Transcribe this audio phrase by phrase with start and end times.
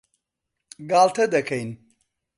[0.89, 1.69] گاڵتە دەکەین.